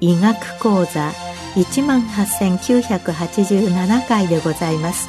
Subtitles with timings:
[0.00, 1.12] 医学講座
[1.56, 5.08] 一万八千九百八十七回でございます。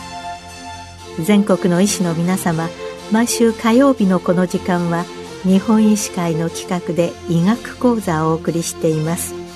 [1.24, 2.70] 全国の医師の皆様
[3.12, 5.06] 毎週火曜日のこの時間は
[5.44, 9.49] 日本医師会の企画で医学講座をお送りしています。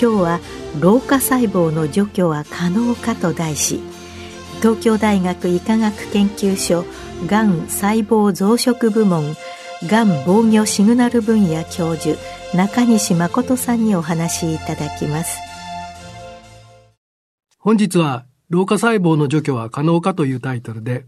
[0.00, 0.40] 今日は
[0.80, 3.80] 老化細胞の除去は可能かと題し
[4.58, 6.84] 東京大学医科学研究所
[7.26, 9.34] がん細胞増殖部門
[9.86, 12.18] がん防御シグナル分野教授
[12.56, 15.38] 中西誠さんにお話しいただきます。
[17.64, 21.06] 本日は老化細胞の除去は可能かというタイトルで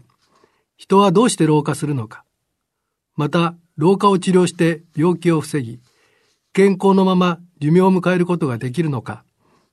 [0.75, 2.25] 人はどうして老化するのか
[3.15, 5.79] また老化を治療して病気を防ぎ
[6.53, 9.23] 健康のまま寿命を迎えることができるのか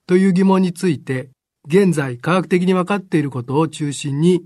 [0.07, 1.29] という疑問について
[1.67, 4.45] 現在科学的に分かっていることを中心に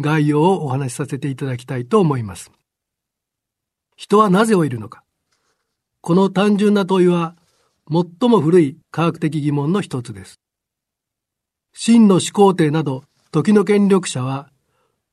[0.00, 2.52] 概要をお話しさせていただきたいと思います。
[3.96, 5.02] 人はなぜ老いるのか
[6.00, 7.36] この単純な問いは
[7.90, 10.40] 最も古い科学的疑問の一つです。
[11.72, 14.50] 真の始皇帝など時の権力者は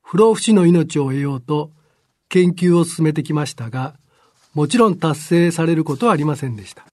[0.02, 1.72] 不老不死の命を得ようと
[2.30, 3.96] 研究を進めてきましたが、
[4.54, 6.86] もちろん達成されることはありませんでした。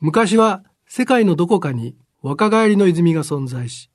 [0.00, 3.90] 昔は世界のどこかに若返りの泉が存在し、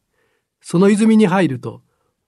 [0.61, 1.81] その泉に入ると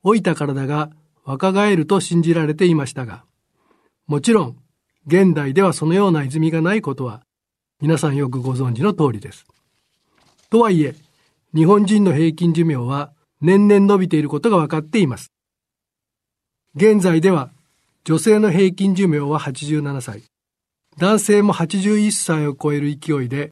[0.04, 0.92] 老いた体が
[1.24, 3.26] 若返ると信じられていましたが、
[4.08, 4.58] もちろん
[5.08, 7.24] 現代ではそのような泉がないことは
[7.82, 9.46] 皆さんよくご存知の通りです。
[10.50, 10.96] とはいえ、
[11.54, 15.32] 日本人の平均寿命は年々伸びていることが分かっています。
[16.76, 17.52] 現在では
[18.04, 20.24] 女性の平均寿命は87歳、
[20.98, 23.52] 男性も81歳を超える勢いで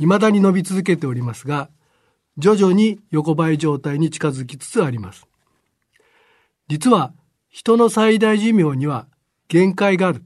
[0.00, 1.68] 未だに伸び続けておりますが、
[2.38, 5.26] 徐々に横ばい状態に近づきつつあります。
[6.68, 7.12] 実は
[7.50, 9.06] 人の最大寿命には
[9.48, 10.22] 限界がある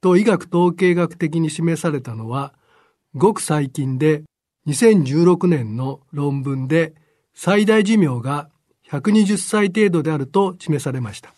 [0.00, 2.52] と医学統計学的に示されたのは、
[3.14, 4.24] ごく最近で
[4.66, 6.94] 2016年の論文で
[7.32, 8.50] 最大寿命が
[8.90, 11.32] 120歳程度であると示されました。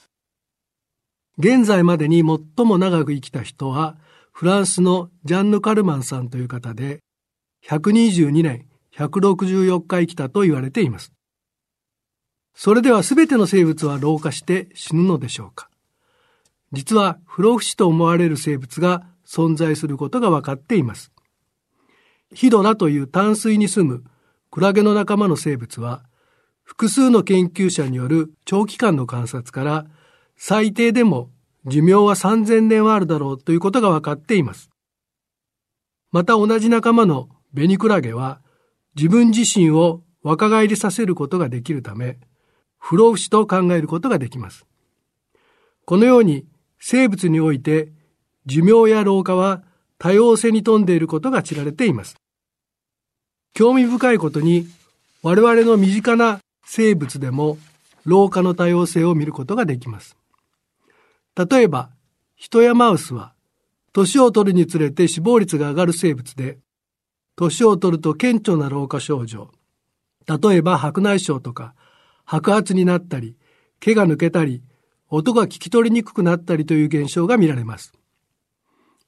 [1.36, 3.96] 現在までに最も長く生きた人は
[4.32, 7.00] フランスのジャンヌ・カルマンさんという方で
[7.66, 11.12] 122年164日生きたと言われています。
[12.54, 15.70] それでは全ての生物は老化して死ぬのでしょうか？
[16.72, 21.12] 実は不老不死と思われる生物が存在することが分かっています。
[22.34, 24.04] ヒドラという淡水に住む
[24.50, 26.02] クラゲの仲間の生物は、
[26.64, 29.86] 複数の研究者による長期間の観察から、
[30.36, 31.30] 最低でも
[31.66, 34.68] 寿命は3000年はあるだろうということが分かっています。
[36.12, 38.40] また同じ仲間のベニクラゲは、
[38.96, 42.18] 自分自身を若返りさせることができるため、
[42.78, 44.66] 不老不死と考えることができます。
[45.84, 46.46] このように
[46.78, 47.92] 生物において
[48.46, 49.62] 寿命や老化は
[49.98, 52.16] 多様性に富んでいることが知られています。
[53.54, 54.66] 興味深いことに
[55.22, 57.58] 我々の身近な生物でも
[58.04, 60.16] 老化の多様性を見ることができます。
[61.36, 61.90] 例えば、
[62.36, 63.34] 人やマウスは
[63.92, 66.58] 年を取るにつれて死亡率が上がる生物で、
[67.38, 69.52] 年を取ると顕著な老化症状、
[70.26, 71.72] 例えば白内障とか
[72.24, 73.36] 白髪になったり、
[73.78, 74.64] 毛が抜けたり、
[75.08, 77.92] 音が聞き取りにくくなったりという現象が見られます。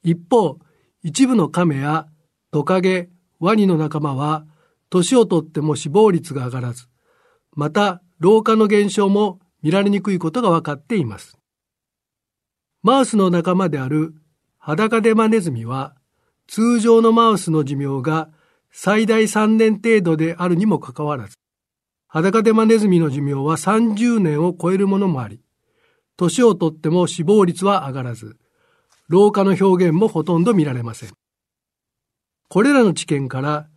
[0.01, 0.59] 一方、
[1.03, 2.07] 一部の亀や
[2.51, 3.09] トカゲ、
[3.41, 4.45] ワニの仲間は、
[4.89, 6.87] 年をとっても死亡率が上がらず、
[7.51, 11.37] また老化の現象も見られにくいことが分かっています。
[12.81, 14.15] マウスの仲間である
[14.57, 15.95] ハダカデマネズミは、
[16.53, 18.27] 通常のマウスの寿命が
[18.71, 21.37] 最大3年程度であるにもかかわらず、
[22.09, 25.39] ハダカデマネズミの寿命は30年を超えるものもあり、
[26.17, 28.35] 年をとっても死亡率は上がらず、
[29.07, 31.11] 老化の表現もほとんど見られません。
[32.49, 33.69] これらの知見から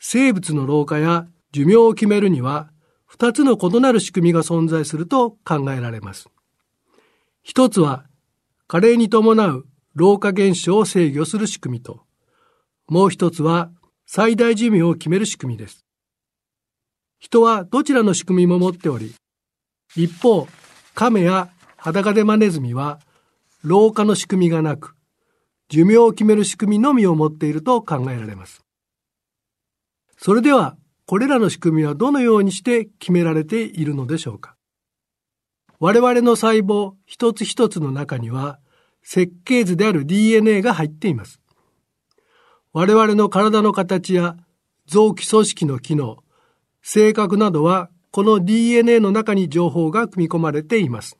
[0.00, 2.70] 生物の老化や寿命を決めるには
[3.04, 6.28] 二つの異なる仕組みが存在すると考えられます。
[7.44, 8.04] 一つは
[8.66, 12.05] 加齢に伴う老化現象を制御する仕組みと、
[12.88, 13.70] もう一つは
[14.06, 15.84] 最大寿命を決める仕組みです。
[17.18, 19.14] 人はどちらの仕組みも持っており、
[19.96, 20.46] 一方、
[20.94, 23.00] 亀や裸デマネズミは
[23.62, 24.94] 老化の仕組みがなく、
[25.68, 28.62] 寿命を決める仕組みのみを持っていると考えられます。
[30.18, 34.56] それでは、これらの仕組みはどのようにして決められているのでしょうか
[35.78, 38.58] 我々の細胞一つ一つの中には
[39.02, 41.40] 設計図である DNA が入っています。
[42.78, 44.36] 我々の体の形や
[44.84, 46.18] 臓器組織の機能、
[46.82, 51.18] 性格などはこの DNA の中に情報が組み込まれています。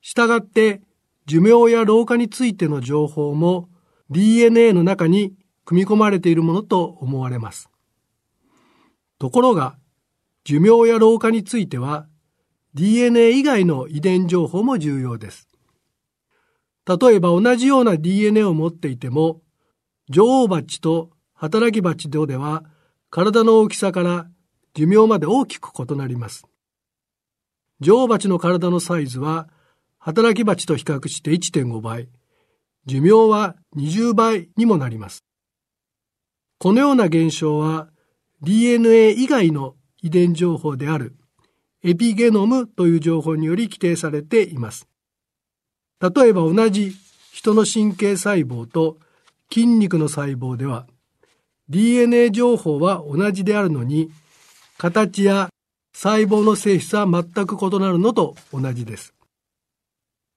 [0.00, 0.80] したがって
[1.26, 3.68] 寿命や老化についての情報も
[4.10, 5.34] DNA の中に
[5.64, 7.68] 組み込まれているものと思われます。
[9.18, 9.76] ところが、
[10.44, 12.06] 寿命や老化については
[12.74, 15.48] DNA 以外の遺伝情報も重要です。
[16.86, 19.40] 例えば同じような DNA を持っていても、
[20.08, 22.64] 女王バチと働きバチとでは
[23.10, 24.26] 体の大きさから
[24.74, 26.46] 寿命まで大きく異なります。
[27.80, 29.48] 女王バチの体のサイズは
[29.98, 32.08] 働き蜂と比較して1.5倍、
[32.86, 35.24] 寿命は20倍にもなります。
[36.58, 37.88] このような現象は
[38.42, 41.16] DNA 以外の遺伝情報である
[41.84, 44.88] エピゲノムという情報により規定されています。
[46.00, 46.96] 例えば同じ
[47.32, 48.98] 人の神経細胞と
[49.52, 50.86] 筋肉の細胞では
[51.68, 54.10] DNA 情報は同じであるのに
[54.78, 55.50] 形や
[55.94, 59.14] 細胞の性質は全く異なるのと同じです。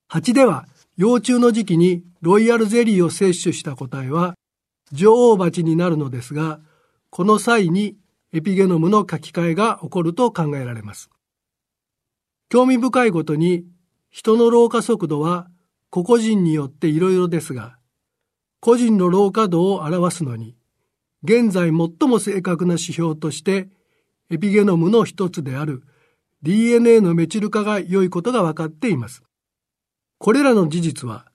[0.07, 0.67] 蜂では
[0.97, 4.35] 幼虫の時期にロイヤルゼリーを摂取した個体は
[4.91, 6.59] 女王蜂になるのですが、
[7.09, 7.95] この際に
[8.33, 11.09] エピゲノムの書き換えが起こると考えられます。
[12.49, 13.65] 興味深いことに
[14.11, 15.47] 人の老化速度は
[15.89, 17.77] 個々人によっていろいろですが、
[18.65, 20.55] 個人の老化度を表すのに、
[21.23, 23.69] 現在最も正確な指標として
[24.31, 25.83] エピゲノムの一つである
[26.41, 29.21] DNA のメチル化が良いことが分かっています。
[30.17, 31.27] これらの事実は、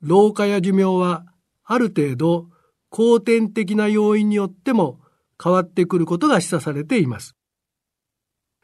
[0.00, 1.26] 老化や寿命は
[1.62, 2.46] ある程度
[2.88, 4.98] 後天的な要因によっても
[5.44, 7.36] 変わってくることが示唆されています。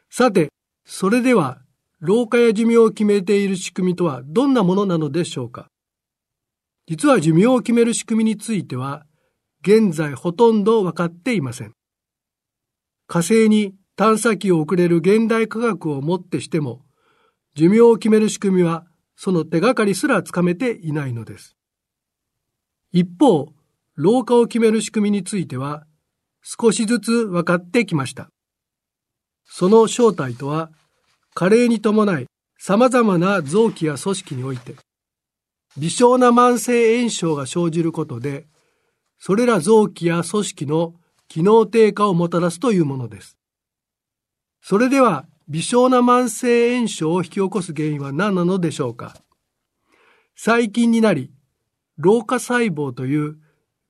[0.09, 0.49] さて、
[0.83, 1.61] それでは
[1.99, 5.67] 老化や寿命を決めている仕組みとはどんなものなのでしょうか
[6.89, 9.05] 実は寿命を決める仕組みについては
[9.61, 11.75] 現在ほとんど分かっていません。
[13.05, 16.81] 火星に探査機を送れる現代科学をもってしても
[17.53, 21.55] 寿命を決める仕組みはその手がかりすらつかめていないのです。
[22.91, 23.53] 一方、
[23.93, 25.85] 老化を決める仕組みについては
[26.41, 28.31] 少しずつ分かってきました。
[29.45, 30.71] その正体とは、
[31.35, 32.25] 加齢に伴い
[32.57, 34.75] 様々な臓器や組織において、
[35.79, 38.47] 微小な慢性炎症が生じることで、
[39.17, 40.95] それら臓器や組織の
[41.29, 43.37] 機能低下をもたらすというものです。
[44.61, 49.15] それでは、微小な慢性炎症を引き起こす原因は何なのでしょうか？
[50.35, 51.31] 細菌になり、
[51.97, 53.37] 老化細胞という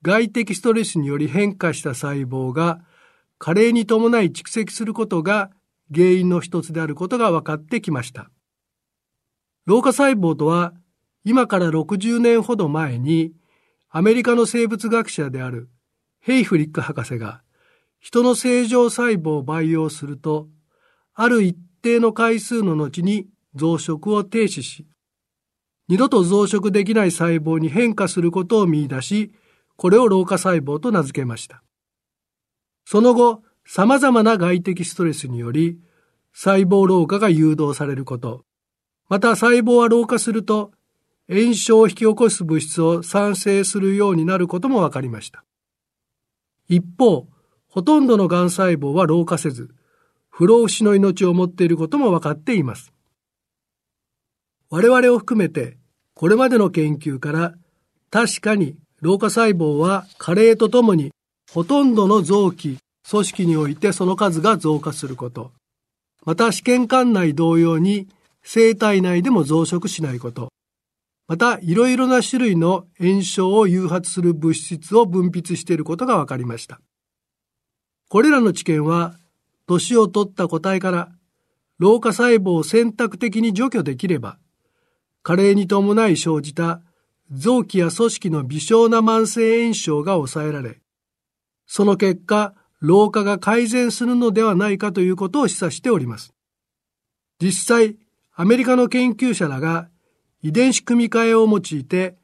[0.02, 2.80] 外的ストレスにより変化した細胞が
[3.38, 5.50] 加齢に伴い蓄積することが
[5.92, 8.30] 原因の一つであることが分かってきました。
[9.66, 10.72] 老化細胞とは
[11.24, 13.32] 今から60年ほど前に
[13.88, 15.68] アメリカの生物学者である
[16.20, 17.42] ヘイフリック博士が
[17.98, 20.48] 人の正常細胞を培養すると
[21.14, 24.86] ある一定の回数の後に増殖を停止し、
[25.88, 29.32] 二度と増殖できない細胞に変化することを見出し、
[29.76, 31.62] これを老化細胞と名付けました。
[32.84, 35.78] その後、様々な外的ストレスにより、
[36.32, 38.44] 細胞老化が誘導されること、
[39.08, 40.72] また細胞は老化すると、
[41.32, 45.44] 炎症を引き起こす物質を産生するようになることも分かりました。
[46.68, 47.28] 一方、
[47.68, 49.70] ほとんどの癌細胞は老化せず、
[50.28, 52.92] 不老不死の命を持っていることも分かっています。
[54.70, 55.78] 我々を含めて、
[56.14, 57.54] これまでの研究から、
[58.10, 61.12] 確かに老化細胞は加齢とともに、
[61.52, 65.52] ほとんどの臓器、組織においてその数が増加すること。
[66.24, 68.08] また試験管内同様に
[68.42, 70.50] 生体内でも増殖しないこと。
[71.30, 76.80] また、いろいろな種類の炎症を誘発する物質を分泌していることが分かりました。
[78.08, 79.14] これらの知見は、
[79.68, 81.12] 年を取った個体から
[81.78, 84.38] 老化細胞を選択的に除去できれば、
[85.22, 86.82] 加齢に伴い生じた
[87.30, 90.80] 臓器や組織の微小な慢性炎症が抑えられ、
[91.64, 96.34] その結果、老化が改善するのではないかということを示唆しております。
[97.40, 97.98] 実際、
[98.34, 99.90] アメリカの研究者らが
[100.42, 102.16] 遺伝子組み換えを用いて、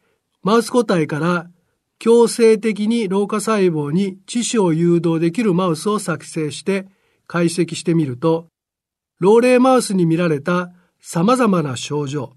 [0.43, 1.51] マウス個体から
[1.99, 6.87] 強制的に老化細胞に致死を誘導できるマウスを作成して
[7.27, 8.47] 解析してみると、
[9.19, 12.33] 老齢マウスに見られた様々な症状、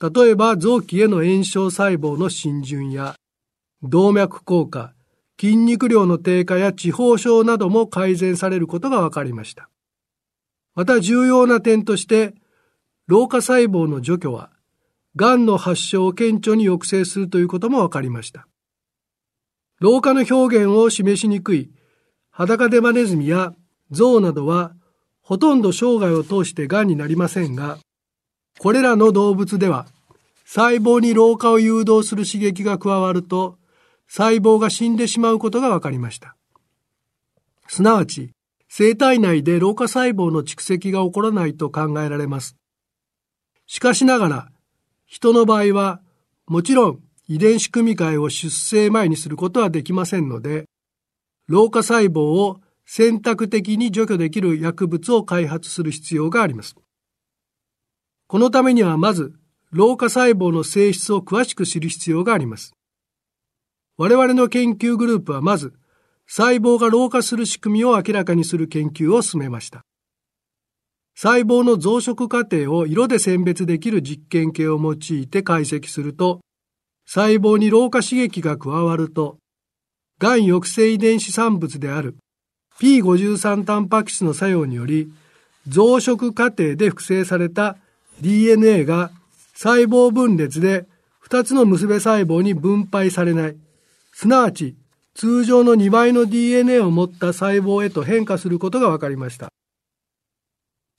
[0.00, 3.14] 例えば臓器への炎症細胞の浸潤や、
[3.82, 4.92] 動脈硬化、
[5.40, 9.68] 筋肉量の低下や地方症なども改善されることが分かりました。
[10.74, 12.34] また重要な点として、
[13.06, 14.50] 老化細胞の除去は、
[15.16, 18.46] 癌の発症を顕著に抑制するということも分かりました。
[19.80, 21.70] 老化の表現を示しにくい
[22.30, 23.54] 裸デマネズミや
[23.90, 24.72] ゾウなどは
[25.22, 27.78] ほとんど生涯を通して癌になりませんが、
[28.58, 29.86] これらの動物では
[30.44, 33.58] 細胞に老化を誘導する刺激が加わると
[34.08, 36.36] 細胞が死んでしまうことが分かりました。
[37.68, 38.32] すなわち、
[38.68, 42.56] 生体内で老化細胞の蓄積が起こらないと考えられます。
[43.66, 44.48] しかしながら、
[45.06, 46.00] 人の場合は、
[46.46, 50.64] もちろん遺伝子組み換えを出生前にすることはできませんので、
[51.46, 56.74] 老化細胞を選択的に除去できる薬物を開発する必要があります。
[58.26, 59.34] このためにはまず、
[59.70, 62.74] 老化細胞の性質を詳しく知る必要があります。
[63.96, 65.74] 我々の研究グループはまず、
[66.26, 69.84] 細胞が老化する仕組みを明らかにする研究を進めました。
[71.16, 76.40] 細胞の増殖過程を色で選別できる実験系を用いて解析すると、
[77.06, 79.38] 細胞に老化刺激が加わると、
[80.18, 82.16] 癌抑制遺伝子産物である
[82.80, 85.12] P53 タンパク質の作用により、
[85.68, 87.76] 増殖過程で複製された
[88.20, 89.10] DNA が
[89.54, 90.86] 細胞分裂で
[91.28, 93.56] 2つの結べ細胞に分配されない。
[94.12, 94.76] すなわち、
[95.14, 99.48] 通常の2倍の DNA を持った細胞へと変化することが分かりました。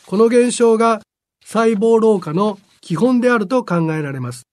[0.06, 1.02] この現象が
[1.44, 4.48] 細胞老化の基本であると考えられます。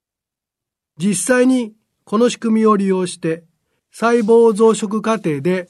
[0.98, 1.72] 実際に
[2.04, 3.44] この仕組みを利用して
[3.90, 5.68] 細胞増殖過程で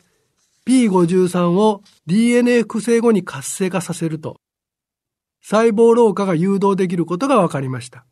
[0.66, 4.36] P53 を DNA 複製後に活性化させると
[5.42, 8.04] 細胞老化が誘導できることが分かりました。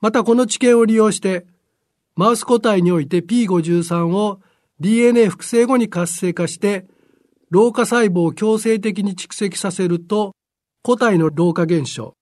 [0.00, 1.46] またこの知見を利用して
[2.16, 4.40] マウス個体において P53 を
[4.80, 6.86] DNA 複製後に活性化して、
[7.52, 10.34] 老化細胞を強制的に蓄積させると、
[10.82, 12.14] 個体の老化現象、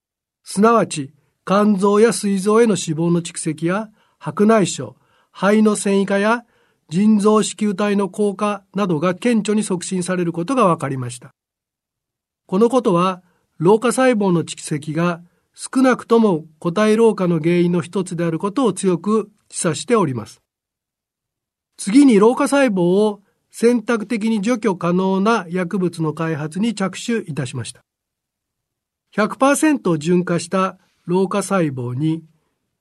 [0.43, 1.15] すなわち
[1.47, 4.97] 肝臓や膵臓への脂肪の蓄積や白内障、
[5.31, 6.45] 肺の繊維化や
[6.89, 11.31] 腎臓子宮体の硬化などが顕著に促進されることが分かりました。
[12.49, 13.23] このことは、
[13.59, 15.23] 老化細胞の蓄積が
[15.55, 20.43] 少なくとも個体老化の原因の一つであることを強く示唆しております。
[21.77, 27.81] 次に老化細胞を選択的に除去可能な薬物の開発に着手いたしました。
[29.17, 32.23] 100%純化した老化細胞に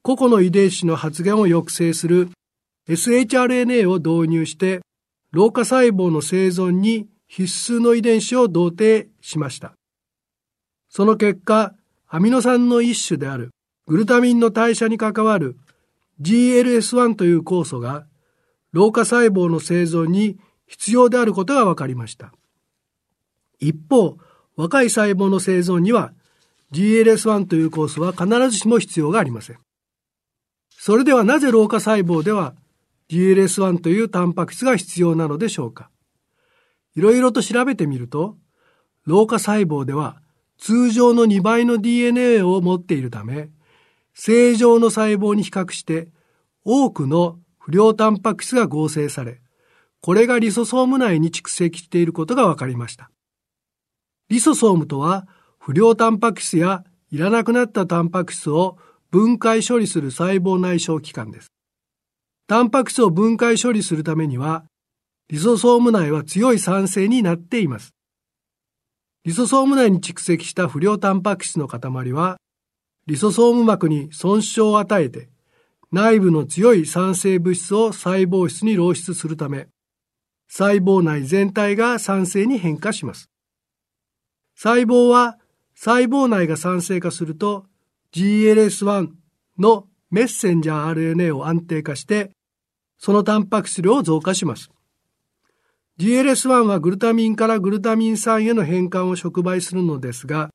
[0.04, 2.30] 個々の遺伝子の発現を抑制する
[2.88, 4.82] shRNA を導入して
[5.32, 9.74] 老化細胞の生存に必須の遺伝子を同定しました。
[10.90, 11.76] その結果、
[12.08, 13.52] アミノ酸の一種である
[13.86, 15.58] グルタミンの代謝に関わる
[16.22, 18.06] GLS1 という酵素が
[18.72, 22.32] 老化細胞の生存に必要であることが分かりました。
[23.60, 24.18] 一方、
[24.56, 26.14] 若い細胞の生存には
[26.72, 29.58] GLS1 という酵素は必ずしも必要がありません。
[30.70, 32.54] それではなぜ老化細胞では
[33.10, 35.90] GLS1 というタンパク質が必要なのでしょうか
[36.96, 38.38] いろいろと調べてみると、
[39.06, 40.22] 老化細胞では
[40.60, 43.50] 通常の2倍の DNA を持っているため、
[44.14, 46.10] 正常の細胞に比較して
[46.64, 49.42] 多くの不良タンパク質が合成され、
[50.02, 53.12] これがリソソーム内に蓄積していることが分かりました。
[54.30, 55.28] リソソームとは
[55.60, 58.78] 不良タンパク質やいらなくなったタンパク質を
[59.12, 61.52] 分解処理する細胞内小器官です。
[62.48, 64.66] タンパク質を分解処理するためには、
[65.30, 67.94] リソソーム内は強い酸性になっています。
[69.26, 72.38] リソソーム内に蓄積した不良タンパク質の塊は、
[73.06, 75.30] リソソーム膜に損傷を与えて、
[75.92, 79.68] 内部の強い酸性物質を細胞質に漏出するため、
[80.50, 83.30] 細胞内全体が酸性に変化します。
[84.56, 85.38] 細胞は
[85.76, 87.66] 細胞内が酸性化すると
[88.14, 89.10] GLS1
[89.60, 92.32] のメッセンジャー RNA を安定化して、
[92.98, 94.72] そのタンパク質量を増加します。
[96.00, 100.50] GLS1 はグルタミンからグルタミン酸への変換を触媒するのですが、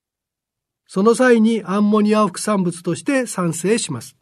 [0.86, 4.16] その際にアンモニアを副産物として産生します。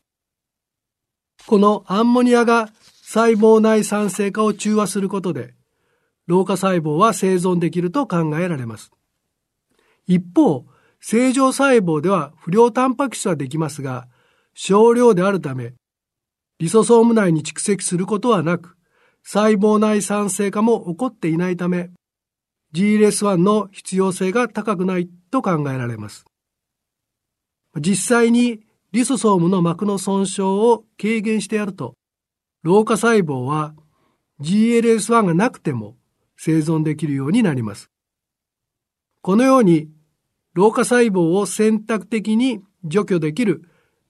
[1.46, 2.68] このアンモニアが
[3.02, 5.54] 細胞内酸性化を中和することで、
[6.26, 8.92] 老化細胞は生存できると考えられます。
[10.06, 10.66] 一方、
[11.00, 14.08] 正常細胞では不良タンパク質はできますが、
[14.54, 15.74] 少量であるため、
[16.58, 18.76] リソソーム内に蓄積することはなく、
[19.24, 21.90] 細胞内酸性化も起こっていないため、
[22.74, 26.24] GLS1 の必要性が高くないと考えられます。
[27.80, 28.60] 実際に
[28.92, 31.94] リソソームの膜の損傷を軽減してやると、
[32.62, 33.74] 老化細胞は
[34.40, 35.96] GLS1 がなくても
[36.44, 37.88] 生存できるようになります。
[39.20, 39.88] このように、
[40.54, 43.62] 老化細胞を選択的に除去できる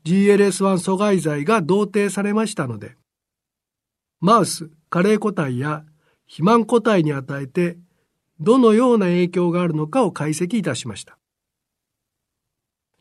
[0.06, 2.96] GLS1 阻害剤が同定されましたので、
[4.20, 5.84] マウス、カレー個体や
[6.24, 7.76] 肥満個体に与えて
[8.40, 11.18] どのような影響があるのかを解析いたしました。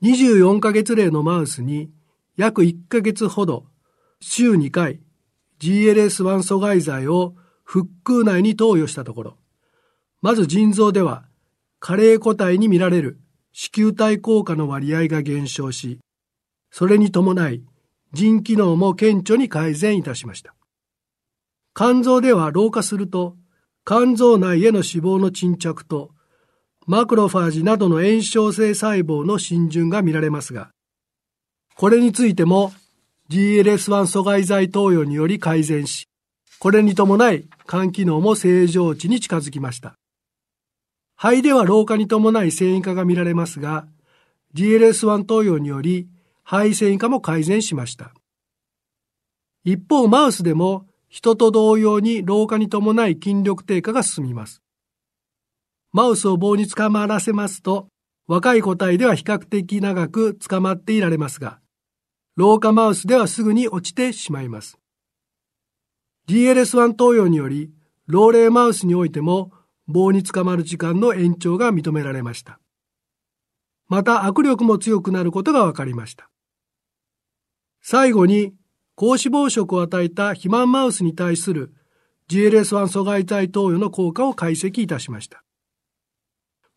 [0.04, 1.90] 24ヶ月例のマウスに
[2.36, 3.66] 約1ヶ月ほど
[4.20, 5.00] 週2回
[5.62, 7.36] GLS1 阻害剤を
[7.74, 9.38] 腹腔内に投与したところ、
[10.22, 11.24] まず腎臓では
[11.80, 13.22] 加齢個体に見られる
[13.54, 16.02] 子宮体効果の割合が減少し、
[16.70, 17.64] それに伴い
[18.12, 20.54] 腎機能も顕著に改善いたしました。
[21.74, 23.38] 肝臓では老化すると
[23.86, 26.12] 肝臓内への脂肪の沈着と
[26.88, 30.72] マクロファージなどの炎症性細胞の浸潤が見られますが、
[31.78, 32.74] これについても
[33.30, 36.11] GLS1 阻害剤投与により改善し、
[36.62, 39.96] これに伴い肝機能も正常値に近づきました。
[41.18, 43.88] 肺では老化に伴い繊維化が見られますが、
[44.54, 46.08] GLS1 投与により
[46.44, 48.14] 肺繊維化も改善しました。
[49.64, 54.62] 一方、マウスでも人と同様に老化に伴い筋力低下が進みます。
[55.94, 57.88] マウスを棒に捕まらせますと、
[58.28, 61.60] 若い個体では比較的長く捕まっていられますが、
[62.36, 64.78] 老化マウスではすぐに落ちてしまいます。
[66.30, 67.72] GLS1 投与により、
[68.08, 69.52] 老齢マウスにおいても
[69.88, 72.60] 棒に捕まる時間の延長が認められました。
[73.88, 76.30] また握力も強くなることが分かりました。
[77.82, 78.54] 最後に、
[78.96, 81.74] 高脂肪食を与えた肥満マウスに対する
[82.30, 85.44] GLS1 阻害剤投与の効果を解析いたしました。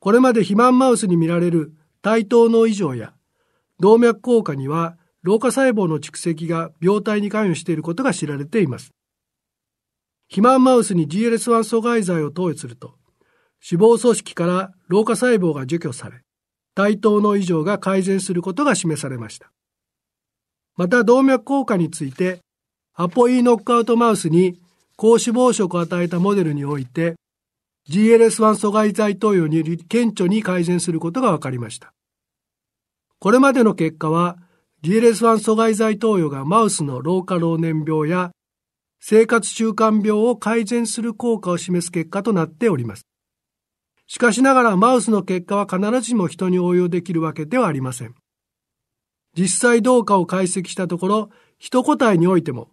[0.00, 3.14] これまで肥満マウスに見られる対等の異常や
[3.80, 8.93] 動脈硬化には老化細胞の蓄積が病態に関与していることが知られています。
[10.34, 12.96] 肥満マウスに GLS1 阻害剤を投与すると、
[13.70, 16.22] 脂肪組織から老化細胞が除去され、
[16.74, 19.52] 対等の異常が改善することが示されました。
[20.76, 22.40] また動脈硬化について、
[22.94, 24.58] アポイノックアウトマウスに
[24.96, 27.14] 高脂肪食を与えたモデルにおいて、
[27.88, 31.94] GLS1 阻害剤投与により顕著に改善することが分かりました。
[33.20, 34.38] これまでの結果は、
[34.82, 38.32] GLS1 阻害剤投与がマウスの老化老年病や
[39.06, 43.06] 生活習慣病を改善する効果を示す結果となっております。
[44.06, 48.14] しかしながらマウスの結果は必ずしも人に応用できるわけではありません。
[49.36, 52.70] 実際どうかを解析したところ、一個体においても、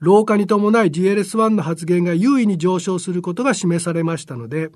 [0.00, 4.72] 老化に伴い GLS1 の発現が優位に上昇することが示されましたので、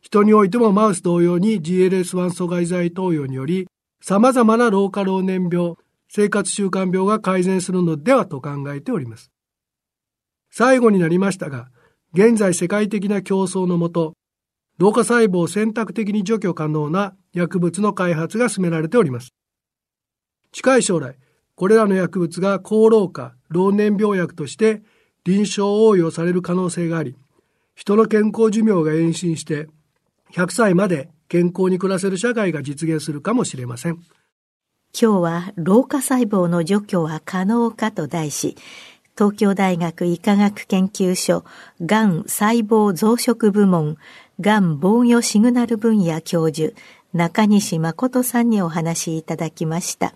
[0.00, 3.68] 人においてもマウス同様に GLS1 阻害剤投与により、
[4.00, 5.74] 様々な老化老年病、
[6.08, 9.30] 生活習慣病が改善するのではと考えております。
[10.52, 11.68] 最後になりましたが、
[12.12, 14.12] 現在世界的な競争のもと、
[14.78, 19.30] 老化細胞を選択的に除去可能な薬物の開発が進められております。
[20.52, 21.16] 近い将来、
[21.54, 24.82] これらの薬物が高老化、老年病薬として
[25.24, 27.16] 臨床応用される可能性があり、
[27.74, 29.68] 人の健康寿命が延伸して、
[30.32, 34.02] 100歳まで健康に暮らせる社会が実現するかもしれません。
[34.94, 38.56] 今日は老化細胞の除去は可能かと題し、
[39.22, 41.44] 東京大学医科学研究所
[41.80, 43.96] がん細胞増殖部門
[44.40, 46.74] がん防御シグナル分野教授
[47.12, 50.14] 中西誠さんにお話しいただきました。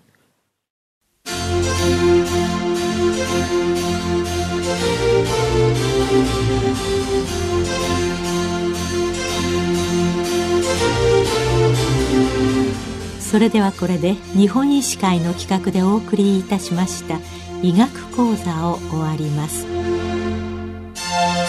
[13.21, 17.19] それではこれで日本医師会の企画でお送りいたしました
[17.63, 19.65] 「医学講座を終わります「